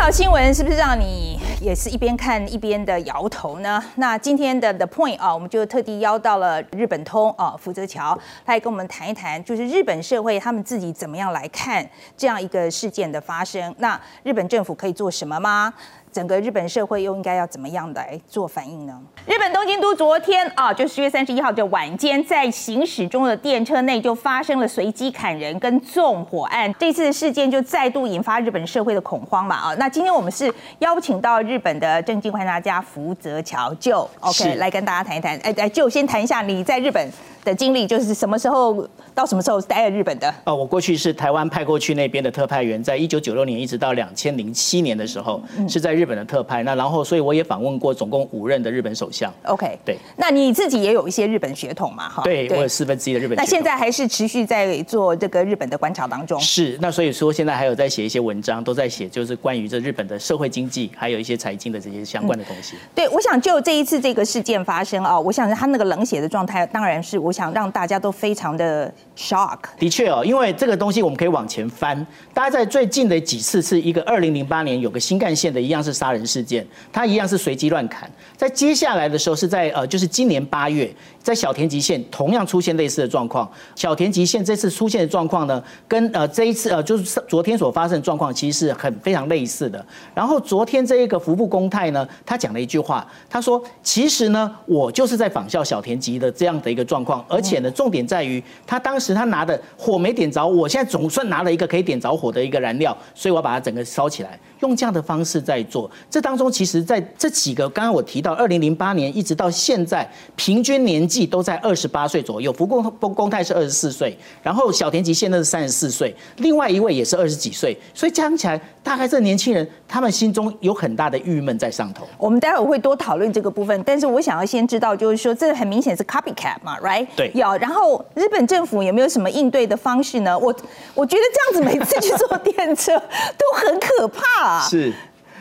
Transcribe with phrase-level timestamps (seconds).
[0.00, 3.84] 条新闻是不是让你也是一边看一边的摇头呢？
[3.96, 11.86] 那今天的 The Point 啊，我们就特地邀到了日本通啊，福泽桥，他来跟我们谈一谈，就是日本社会他们自己怎么样来看
[12.16, 13.74] 这样一个事件的发生。
[13.76, 15.70] 那日本政府可以做什么吗？
[16.12, 19.00] 整个日本社会又应该要怎么样来做反应呢？
[19.26, 26.74] 日本东京都昨天啊，就十月三十一号的晚间，在行驶中的电车内就发生了随机砍人跟纵火案。
[26.80, 29.74] 这次的事件就再度引发日本社会的恐慌嘛啊。
[29.74, 35.38] 那今天我们是邀请到日本的政经观察家福泽桥就 OK 来跟大家谈一谈。
[35.44, 37.08] 哎哎，就先谈一下你在日本
[37.44, 38.84] 的经历，就是什么时候
[39.14, 40.34] 到什么时候待在日本的？
[40.42, 45.99] 哦，我过去是台湾派过去那边的特派员，在一九九六年一直到两千零七年的时候是在。
[46.00, 49.30] 日本的特派，那然后，所以我也访问过总共五任的日本首相。
[49.44, 49.98] OK，对。
[50.16, 52.08] 那你自己也有一些日本血统嘛？
[52.08, 53.36] 哈，对，我有四分之一的日本。
[53.36, 56.40] 那现在还是持续在做这个日本的观察当中。
[56.40, 62.76] 是，那所以说现在还有在写一些文章，都在写就是关于这日本的社会经济，还有一些财经的这些相关的东西。
[62.94, 69.58] 对，我想就这一次这个事件发生啊，我想他那个冷血的状态，当然是我想让大家都非常的 shock。
[69.78, 76.66] 的确哦，因为这个东西我们可以往前翻，大家在最近的几次是一个二零零八年有个新干线的一样是杀人事件。
[76.92, 83.50] 他一样是随机乱砍，在接下来的时候是在呃，就是今年八月，在小田急线同样出现类似的状况。
[83.74, 89.84] 小田急线这次出现的状况呢，跟呃这一次呃就是昨天所发生的状况其实是很非常类似的。
[90.14, 105.90] 然后昨天这一个服部公泰呢，他讲了一句话，他说：“其实呢，我就是在仿效小田急的这样的一个状况，而且呢，重点在于他当时他拿的火没点着，我现在总算拿了一个可以点着火的一个燃料，所以我把它整个烧起来，用这样的方式在做。
[106.10, 112.52] 这当中其实，在这几个刚刚我提到，二零零八年一直到现在，平均年纪都在二十八岁左右。
[112.52, 122.06] 福公公公泰是二十四岁，然后小田急现在是三十四岁，另外一位也是二十几岁，所以加起来，大概这年轻人他们心中有很大的郁闷在上头。
[122.16, 127.06] 我们待会会多讨论这个部分，但是我想要先知道，就是说这很明显是 copycat 嘛，right？
[127.16, 127.30] 对。
[127.34, 130.38] 有，然后日本政府有没有什么应对的方式呢？
[130.38, 130.54] 我
[130.94, 132.92] 我觉得这样子每次去坐电车
[133.36, 134.68] 都很可怕啊。
[134.68, 134.92] 是。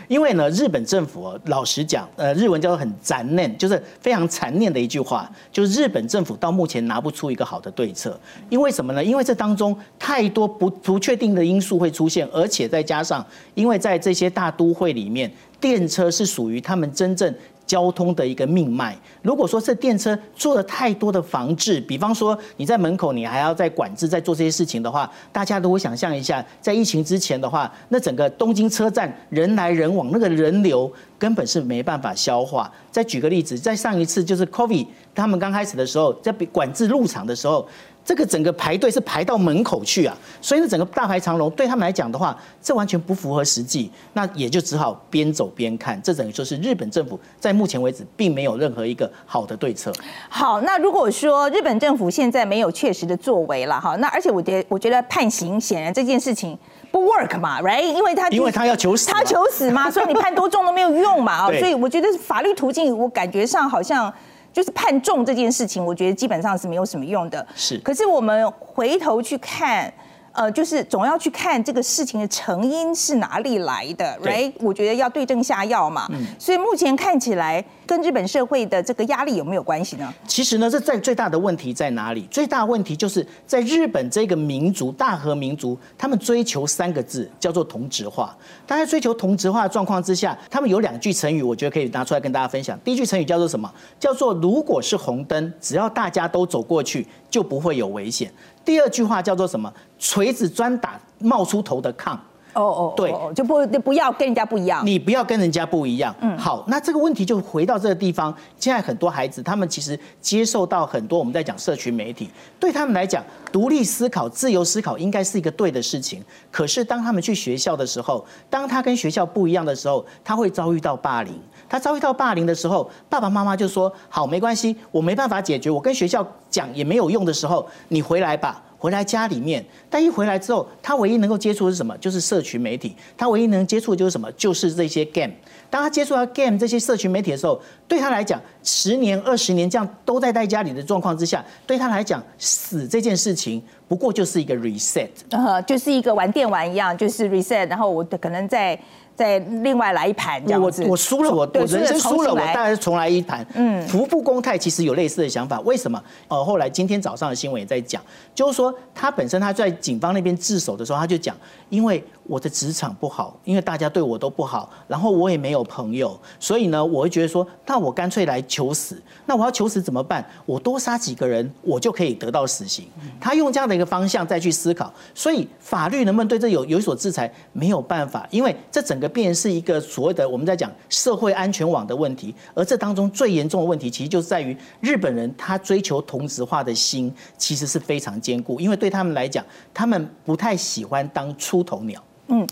[0.10, 8.20] 因为呢，日本政府老实讲，呃，日文叫做很残念，就是非常残念的一句话，就是日本政府到目前拿不出一个好的对策。
[8.50, 9.06] 因为什么呢？
[9.06, 15.32] 因为这当中太多不不确定的因素会出现，而且再加上，因为在这些大都会里面，
[15.62, 17.32] 电车是属于他们真正。
[17.70, 18.98] 交通的一个命脉。
[19.22, 32.72] 如果说这电车做了太多的防治，比方说你在门口你还要在管制，在做这些事情的话，大家都会想象一下，在疫情之前的话，那整个东京车站人来人往，那个人流根本是没办法消化。
[32.90, 37.68] 再举个例子，在上一次就是 COVID 他们刚开始的时候，在管制入场的时候。
[38.10, 46.02] 这个整个排队是排到门口去啊，所以呢，整个大排长龙对他们来讲的话，这完全不符合实际，那也就只好边走边看。
[46.02, 49.94] 这等于说是日本政府在目前为止并没有任何一个好的对策。
[50.28, 56.58] 好，那如果说日本政府现在没有确实的作为了哈，那而且我觉我觉得判刑显然这件事情
[56.92, 57.94] 不 work 嘛，right？
[57.94, 64.12] 因为他因为他要求死，他求死嘛，所以你判多重都没有用嘛 啊，所以我觉得法律途径，我感觉上好像。
[64.54, 67.46] 就是判重这件事情，我觉得基本上是没有什么用的。
[67.56, 69.92] 是，可是我们回头去看。
[70.32, 74.54] 呃，就是总要去看这个事情的成因是哪里来的，right？
[74.60, 76.08] 我觉得要对症下药嘛。
[76.12, 76.24] 嗯。
[76.38, 80.14] 所以目前看起来跟日本社会的这个压力有没有关系呢？
[80.28, 82.28] 其实呢，这在最大的问题在哪里？
[82.30, 88.38] 最大问题就是在日本这个民族大和民族，他们追求三个字叫做同质化。
[88.68, 92.80] 大家追求同质化的状况之下，他们有两句成语，我觉得可以拿出来跟大家分享。
[92.84, 93.68] 第一句成语叫做什么？
[94.00, 98.32] 叫做如果是红灯，只要大家都走过去，就不会有危险。
[98.64, 99.74] 第二句话叫做什么？
[99.98, 102.16] 锤子专打冒出头的炕。
[102.54, 104.86] 哦哦，对，就不就不要跟人家不一样。
[104.86, 106.14] 你不要跟人家不一样。
[106.20, 108.36] 嗯，好，那这个问题就回到这个地方。
[108.58, 112.30] 现在很多孩子，他们其实接受到很多我们在讲社群媒体，
[112.60, 116.24] 对他们来讲，独立思考、自由思考应该是一个对的事情。
[116.52, 121.34] 可是当他们去学校的时候，当他跟学校不一样的时候，他会遭遇到霸凌。
[121.70, 131.96] 他遭遇到霸凌的时候，爸爸妈妈就说：“好，没关系，我没办法解决，我跟学校讲也没有用的时候，你回来吧。”回来家里面，但一回来之后，他唯一能够接触的是什么？
[131.98, 132.96] 就是社群媒体。
[133.18, 134.32] 他唯一能接触的就是什么？
[134.32, 135.34] 就是这些 game。
[135.70, 148.80] 当他接触到 game 这些社群媒体的时候，对他来讲，十年、二十年这样都在待家里的状况之下，对他来讲，死这件事情不过就是一个 reset，呃，就是一个玩电玩一样，就是 reset，然后我可能再。
[149.20, 153.46] 再另外来一盘这样子，我我输了，我我人生输了，我当然重来一盘。
[153.54, 156.02] 嗯，服部公泰其实有类似的想法，为什么？
[156.30, 158.02] 呃，后来今天早上的新闻也在讲，
[158.34, 161.36] 就是说他本身他在警方那边自首的时候，他就讲，
[161.68, 169.02] 因为我的职场不好，因为大家对我都不好，然后我也没有朋友，所以呢，我会觉得说，那我干脆来求死。
[169.26, 170.26] 那我要求死怎么办？
[170.46, 172.88] 我多杀几个人，我就可以得到死刑。
[173.20, 177.30] 他用这样的一个方向再去思考，所以法律能不能对这有有所制裁？
[177.52, 179.10] 没有办法，因为这整个。
[179.10, 189.44] 变是一个所谓的我们在讲社会安全网的问题，而这当中最严重的问题，其实就是在于日本人他追求同质化的心其实是非常坚固，因为对他们来讲，
[189.74, 192.00] 他们不太喜欢当出头鸟。
[192.30, 192.48] 嗯，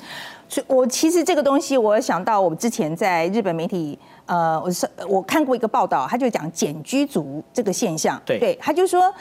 [0.49, 9.13] 所以我其实这个东西，我想到我们之前在日本媒体，呃，我是我看过一个报道，他就讲简居族这个现象，对，他就说，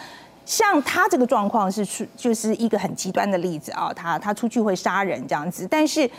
[0.44, 6.10] 像他这个状况是出就是一个很极端的例子啊，他他出去会杀人这样子，但是。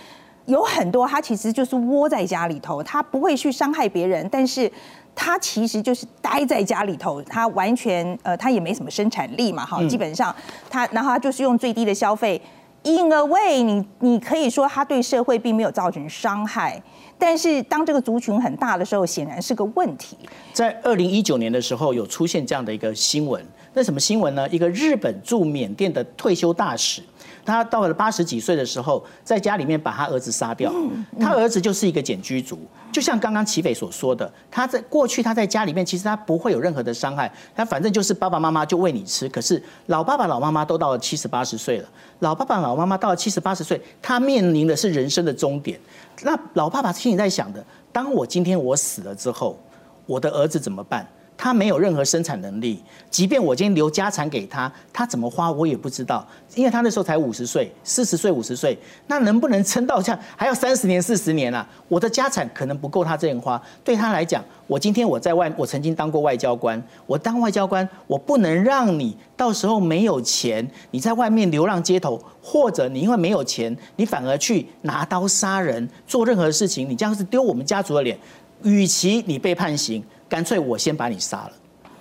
[0.47, 4.71] 有很多，他其实就是窝在家里头，他不会去伤害别人，但是
[5.13, 10.33] 他其实就是待在家里头，他完全呃，他也没什么生产力嘛，哈，基本上
[10.69, 12.41] 他，然后他就是用最低的消费
[12.87, 16.81] ，in a way，你你可以说他对社会并没有造成伤害，
[17.17, 20.17] 但是当这个族群很大的时候，显然是个问题。
[20.53, 23.43] 在二零一九年的时候，有出现这样的一个新闻，
[23.73, 24.47] 那什么新闻呢？
[24.49, 27.01] 一个日本驻缅甸的退休大使。
[27.47, 30.71] 他到了八十几岁的时候，在家里面把他儿子杀掉。
[31.17, 32.59] 他儿子就是一个简居族，
[32.91, 39.29] 就像刚刚齐斐所说的，他在过去他在家里面其实他不会有任何的伤害，他反正就是爸爸妈妈就喂你吃。
[39.29, 41.87] 可是老爸爸老妈妈都到了七十八十岁了，
[42.19, 45.79] 老爸爸老妈妈到了七十八十岁，他面临的是人生的终点。
[46.23, 49.57] 那老爸爸心里在想的，当我今天我死了之后，
[50.05, 51.07] 我的儿子怎么办？
[51.37, 58.75] 他没有任何生产能力，即便我今天留家产给他，他怎么花我也不知道，因为他那时候才五十岁、四十岁、五十岁，
[59.05, 61.65] 那能不能撑到这样还要三十年、四十年啊？
[61.87, 63.61] 我的家产可能不够他这样花。
[63.83, 78.17] 对他来讲，我今天我在外，我曾经当过外交官，我当外交官，我不能让你到时候没有钱，你在外面流浪街头，或者你因为没有钱，你反而去拿刀杀人，做任何事情，你这样是丢我们家族的脸。
[78.63, 80.03] 与其你被判刑。
[80.29, 81.51] 干脆我先把你杀了，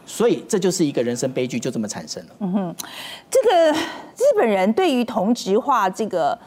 [0.04, 2.28] 所以这就是一个人生悲剧，就这么产生了。
[2.40, 2.76] 嗯哼，
[3.30, 6.38] 这个日本人对于同质化这个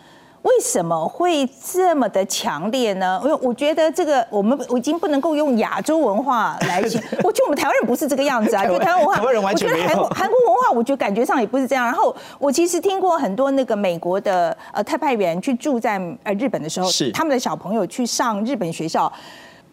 [0.41, 3.19] 为什么会这么的强烈呢？
[3.23, 9.87] 因为我觉得这个我们我已经不能够用亚洲文化来形我觉得我们台湾人不是这个样子啊， 就台湾文化，台湾人完全没有。
[9.87, 11.85] 韩国韩国文化，我觉得感觉上也不是这样。
[11.85, 19.11] 然后我其实听过很多那个美国的呃特派员去住在呃日本的时候，是他们的小朋友去上日本学校。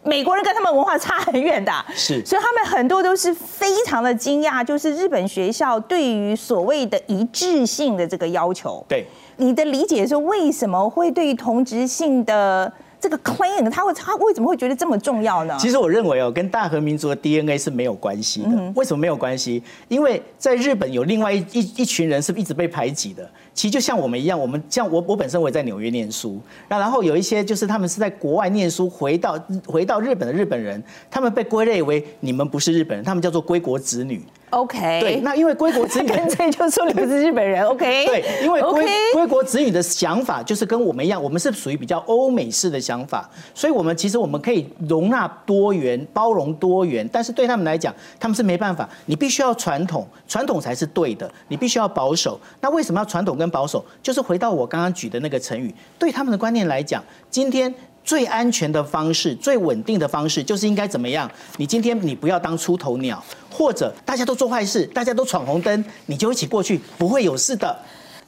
[0.07, 8.85] 美国人跟他们文化差很远的，是，所以他们很多都是非常的惊讶，就是日本学校对于所谓的一致性的这个要求。
[8.89, 9.07] 对，
[9.37, 12.73] 你的理解是为什么会对同质性的？
[12.99, 15.55] 这个 claim 他会他为什么会觉得这么重要呢？
[15.61, 18.73] 其实我认为哦，跟大和民族的 DNA 是没有关系的。
[18.75, 19.63] 为什么没有关系？
[19.87, 23.31] 因为在日本有另外一一一群人是一直被排挤的。
[23.57, 26.39] 其实就像我们一样，我们像我我本身我也在纽约念书，
[26.69, 29.37] 那然后有一些就是他们是在国外念书回到
[29.67, 30.81] 回到日本的日本人，
[31.11, 34.23] 他们被归类为你们不是日本人，他们叫做归国子女。
[34.51, 37.65] OK，对，那因为归国子女 干脆就说你不是日本人。
[37.67, 52.39] OK，对，因为归归国子女的想法就是跟我们一样，我们是属于比较欧美式的想法，所以我们其实我们可以容纳多元、包容多元，但是对他们来讲，他们是没办法，你必须要传统，传统才是对的，你必须要保守。
[52.61, 53.85] 那为什么要传统跟保守？
[54.03, 57.75] 就是回到我刚刚举的那个成语，对他们的观念来讲，今天。
[58.07, 61.29] 最安全的方式，最稳定的方式，就是应该怎么样？
[61.57, 63.21] 你今天你不要当出头鸟，
[63.51, 67.77] 或者大家都做坏事，大家都闯红灯，你就一起过去，不会有事的。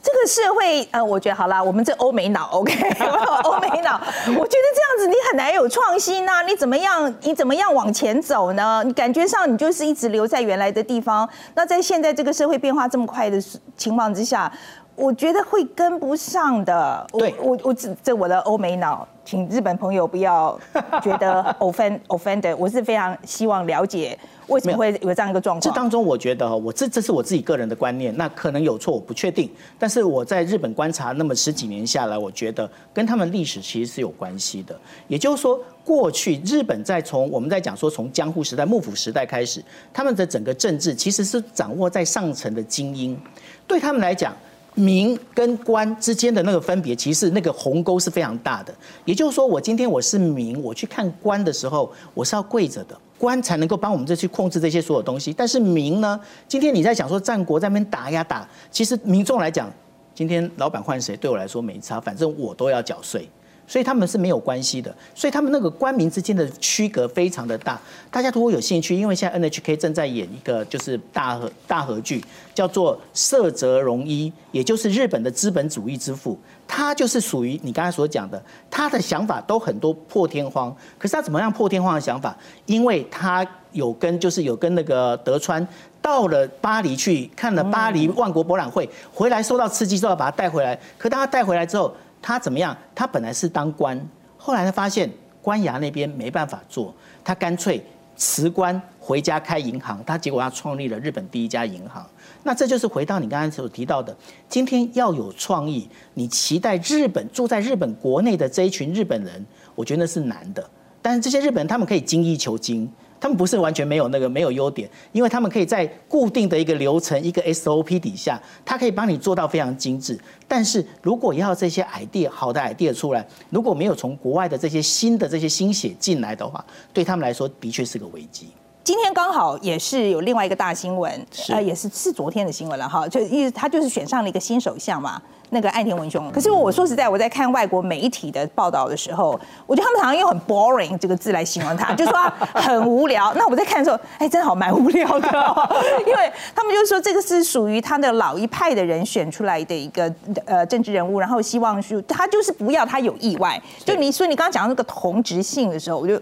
[0.03, 2.73] 这个社会，呃，我觉得好啦，我们这欧美脑，OK，
[3.43, 6.41] 欧美脑，我觉得这样子你很难有创新呐。
[6.45, 7.15] 你怎么样？
[7.21, 8.83] 你怎么样往前走呢？
[8.85, 11.25] 你感觉上你就是一直留在原来的地方。
[11.55, 13.41] 那在现在这个社会变化这么快的
[13.77, 14.51] 情况之下。
[14.99, 17.07] 我觉得会跟不上的。
[17.13, 20.59] 对，我我只这我的欧美脑，请日本朋友不要
[21.01, 22.53] 觉得 offend offend。
[22.57, 25.61] 我是非常希望了解为什么会有这样一个状况。
[25.61, 29.49] 这当中，我觉得我这这是我自己个人的观念，那可能有错，我不确定。
[29.77, 34.77] 但是我在日本观察那么十几年下来，我觉得跟他们历史其实是有关系的。
[35.07, 39.63] 也就是说，过去日本在从我们在讲说从江户时代、幕府时代开始，
[39.93, 43.17] 他们的整个政治其实是掌握在上层的精英，
[43.65, 44.35] 对他们来讲。
[44.79, 48.73] 民跟官之间的那个分别，其实那个鸿沟是非常大的。
[49.05, 55.33] 也就是说，我今天我是民，我去看官的时候，我是要跪着的，官才能够帮我们这去控制这些所有东西。
[55.33, 59.71] 但是民呢，今天你在想说战国在那边打呀打，其实民众来讲，
[60.15, 63.29] 今天老板换谁对我来说没差，反正我都要缴税。
[63.69, 67.79] 所以他们是没有关系的，所以他们那个官民之间的区隔非常的大。
[68.09, 76.35] 大家如果有兴趣，因为现在 NHK 正在演一个就是大和大和剧，叫做色泽荣一，也就是日本的资本主义之父。
[76.67, 80.75] 他就是属于你刚才所讲的，他的想法都很多破天荒。
[80.97, 82.35] 可是他怎么样破天荒的想法？
[82.65, 85.65] 因为他有跟就是有跟那个德川
[86.01, 90.79] 到了巴黎去看了巴黎万国博览会，回来受到刺激之后把他带回来。
[90.97, 92.75] 可当他带回来之后，他怎么样？
[92.93, 93.99] 他本来是当官，
[94.37, 95.09] 后来他发现
[95.41, 97.83] 官衙那边没办法做，他干脆
[98.15, 100.03] 辞官回家开银行。
[100.05, 102.05] 他结果他创立了日本第一家银行。
[102.43, 104.15] 那这就是回到你刚才所提到的，
[104.47, 109.45] 今天要有创意，你期待日本住在日本国内的这一群日本人，
[109.75, 110.69] 我觉得那是难的。
[111.01, 112.89] 但是这些日本人他们可以精益求精。
[113.19, 120.17] 他们不是完全没有那个没有优点，因为他们可以在固定的一个流程、一个 SOP 底下，它可以帮你做到非常精致。
[120.47, 128.47] 但是如果要这些 idea 好的 idea 出来，如果没有从国外的这些新的这些心血进来的话，对他们来说的确是个危机。
[128.83, 135.21] 今天刚好也是有另外一个大新闻，呃，也是是昨天的新闻了哈，就意思他就是选上了一个新首相嘛。
[135.51, 142.13] 那个岸田文雄，可是我说实在，我在看外国媒体的报道的时候，我觉得他们常常用很 boring 这个字来形容他， 就说
[142.53, 143.33] 很无聊。
[143.35, 145.27] 那我在看的时候，哎，真好，蛮无聊的，
[146.05, 150.13] 因为他们就说这个是属于他的老一派的人选出来的一个
[150.45, 153.61] 呃政治人物，然后希望是他就是不要他有意外。
[153.83, 156.19] 就你说你刚刚讲到那个同质性的时候，我就。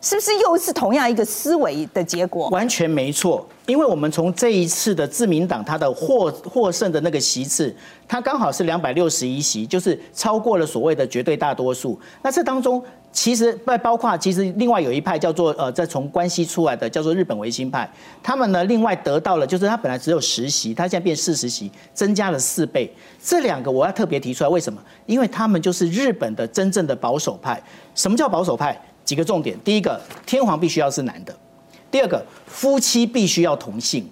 [0.00, 2.48] 是不是又是同样一个思维的结果？
[2.50, 7.74] 完全没错，因为我们从这一次的自民党他的获获胜的那个席次，
[8.06, 11.98] 它刚好是两百六十一席，就是超过了所谓的绝对大多数。
[12.22, 17.90] 那这当中其实在包括其实另外有一派叫做呃，在从关西出来的叫做日本维新派，
[18.22, 22.88] 他们呢另外得到了就是他本来只有十席，他现在变四十席，增加了四倍。
[23.20, 24.80] 这两个我要特别提出来，为什么？
[25.06, 27.60] 因为他们就是日本的真正的保守派。
[27.96, 28.80] 什么叫保守派？
[29.08, 31.32] 几个重点，第一个，天皇必须要是男的；
[31.90, 34.06] 第二个，夫妻必须要同姓，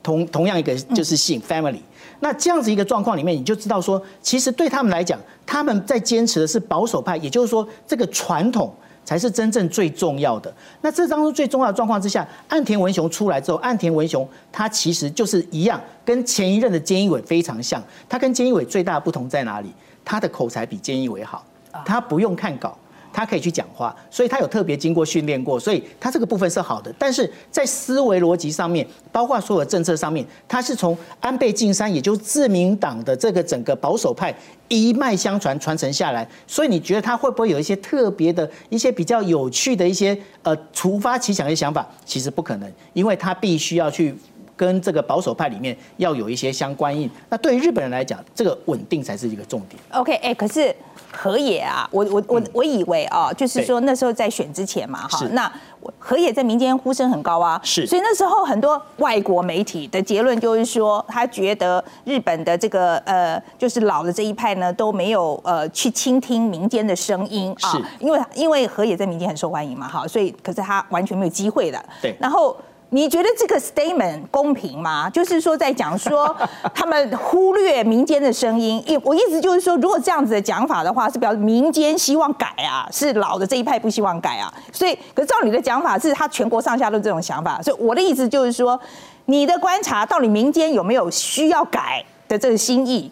[0.00, 1.80] 同同样一个就是姓 family。
[2.20, 8.72] 那这样子一个状况里面，你就知道说，其实对他们来讲，他们在坚持的是保守派，也就是说，这个传统
[9.04, 10.54] 才是真正最重要的。
[10.82, 17.82] 那这当中最重要的状况之下，岸田文雄出来之后，岸田文雄他其实就是一样，跟前一任的菅义伟非常像。
[18.08, 19.74] 他跟菅义伟最大的不同在哪里？
[20.04, 21.44] 他的口才比菅义伟好，
[21.84, 22.78] 他不用看稿。
[23.12, 26.92] 他可以去讲话，所以他有特别经过训练过，所以他这个部分是好的。
[26.98, 34.34] 但是在思维逻辑上面，包括所有政策上面，他是从安倍晋三，也就是自民党的这个整个保守派
[34.68, 36.28] 一脉相传传承下来。
[36.46, 41.86] 所以你觉得他会不会有一些特别的一些比较有趣的一些呃突发奇想的想法？
[42.04, 44.14] 其实不可能，因为他必须要去
[44.58, 47.08] 跟这个保守派里面要有一些相关应。
[47.30, 49.80] 那对于日本人来讲，这个稳定才是一个重点。
[49.92, 50.74] OK，哎，可是。
[51.10, 55.50] 河野啊，我我我我以为啊，就是说那时候在选之前嘛，哈，那
[55.98, 72.54] 河野在民间呼声很高啊，是，所以那时候很多外国媒体的结论就是说，他觉得日本的这个呃，就是老的这一派呢都没有呃去倾听民间的声音啊，因为因为河野在民间很受欢迎嘛，哈，所以可是他完全没有机会的，对，然后。
[72.90, 75.10] 你觉得这个 statement 公平吗？
[75.10, 76.34] 就是说在讲说
[76.74, 84.52] 他们忽略民间的声音，意我意思就是说，如果这样子的讲法的话，是表示民间希望改啊，是老的这一派不希望改啊。
[84.72, 87.60] 所以，可是照你的讲法，是他全国上下都这种想法。
[87.60, 88.80] 所以我的意思就是说，
[89.26, 93.10] 你的观察到底民间有没有需要改的这个心意？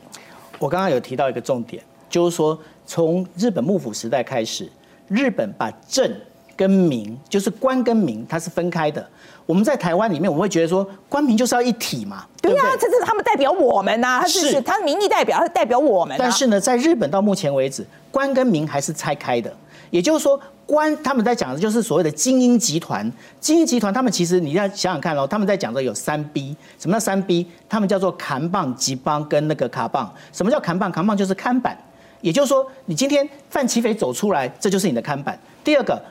[0.59, 4.73] 我刚刚有提到一个重点，就是说从日本幕府时代开始，
[5.09, 6.11] 日本把政
[6.57, 9.07] 跟民，就是官跟民，它是分开的。
[9.47, 12.27] 我们在台湾里面，我们会觉得说，官民就是要一体嘛。
[12.43, 16.17] 对呀，这是他们代表我们呐，他是他民意代表，他代表我们。
[16.19, 19.53] 但是呢，在日本到目前为止，官跟民还是拆开的。
[19.91, 23.11] 也就是说，官他们在讲的就是所谓的精英集团。
[23.41, 26.57] 精英集团他们其实你要想想看哦，他们在讲的有三 B。
[26.77, 27.47] 什么叫三 B？
[27.69, 30.13] 他们叫做扛棒、吉棒跟那个卡棒。
[30.33, 30.91] 什么叫扛棒？
[30.91, 31.79] 扛棒就是看板。
[32.21, 35.39] 也就是说，你今天范奇斐走出来，这就是你的看板。
[35.63, 36.03] 第二个。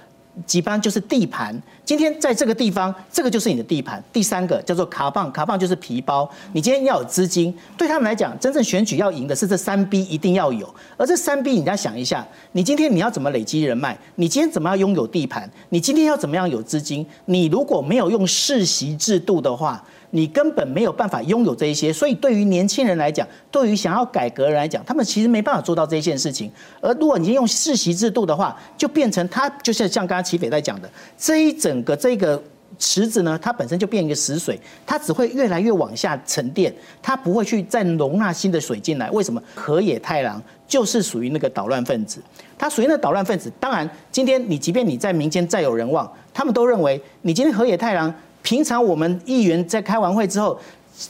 [0.45, 4.03] 几班就是地盘，今天在这个地方，这个就是你的地盘。
[4.11, 6.29] 第三个叫做卡棒，卡棒就是皮包。
[6.51, 10.67] 你今天要有资金，对他们来讲，真正选举要赢的是这三 B 一定要有。
[10.97, 13.97] 而这三 B，你要想一下，你今天你要怎么累积人脉？
[14.15, 15.49] 你今天怎么样拥有地盘？
[15.69, 17.05] 你今天要怎么样有资金？
[17.25, 19.83] 你如果没有用世袭制度的话，
[20.15, 21.91] 你根本没有办法拥有这一些。
[21.91, 26.49] 所以对于年轻人来讲，对于想要改革人来讲，他们其实没办法做到这一件事情。
[26.79, 32.41] 而如果你用世袭制度的话，就变成他就是像刚刚齐斐在讲的，这一整个这个。
[32.77, 39.09] 池子呢，它本身就变一个死水，它只会越来越往下沉淀，它不会去再容纳新的水进来。
[39.11, 39.41] 为什么？
[39.53, 42.19] 河野太郎就是属于那个捣乱分子，
[42.57, 43.49] 他属于那捣乱分子。
[43.61, 48.13] 当然，今天你即便你在民间再有人望，他们都认为你今天河野太郎，
[48.45, 50.57] 平常我们议员在开完会之后。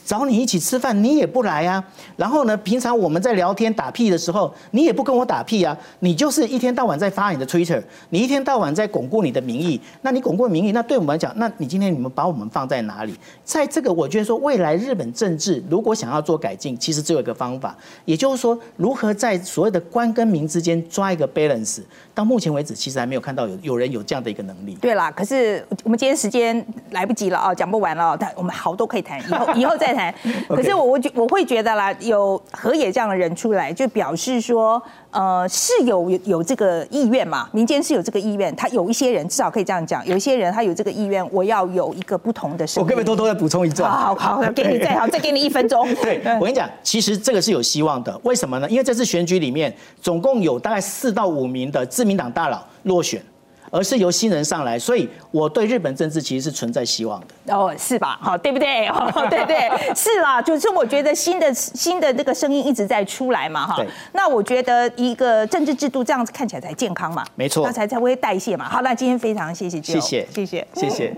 [0.04, 1.82] 找你一起吃饭，你也不来啊。
[2.16, 5.76] 然后呢，平常我们在聊天打屁的时候，你也不跟我打屁啊。
[6.00, 9.80] 你就是一天到晚在发你的 Twitter，你一天到晚在巩固你的名义。
[10.02, 13.14] 那你巩固名义，那对我们来讲，那你今天你们把我们放在哪里？
[13.44, 21.82] 在这个，我觉得说未来日本政治如果想要做改进，其实只有一个方法，也就是说如何在所谓的官跟民之间抓一个 balance。
[22.14, 24.74] 到目前为止，其实还没有看到有有人有这样的一个能力。
[24.80, 28.16] 对啦，可是我们今天时间来不及了啊，讲不完了。
[28.18, 30.14] 但我们好多可以谈，以后以后再谈。
[30.48, 37.48] 可是我我觉我会觉得啦，有河野这样的人出来，就表示说，呃，是有有这个意愿嘛？
[37.52, 43.90] 民间是有这个意愿，他有一些人至少可以这样讲，有一些人他有这个意愿，我要有一个不同的生我可不可以偷偷再补充一段？
[43.90, 45.86] 好好，给你再 好，再给你一分钟。
[45.96, 48.18] 对，我跟你讲，其实这个是有希望的。
[48.22, 48.68] 为什么呢？
[48.70, 53.22] 因为这次选举里面，总共有大概四到五名的自民党大佬落选。
[53.70, 57.54] 而是由新人上来，所以我对日本政治其实是存在希望的。
[57.54, 58.18] 哦，是吧？
[58.20, 58.86] 好，对不对？
[58.88, 60.40] 哦 对对，是啦。
[60.42, 63.84] 就是我觉得新的新的这个声音一直在出来嘛，哈。
[64.12, 67.24] 那我觉得一个政治制度这样子看起来才健康嘛。
[67.34, 67.64] 没错。
[67.66, 68.68] 那才才会代谢嘛。
[68.68, 71.14] 好，那今天非常谢谢，谢谢，谢谢，谢谢。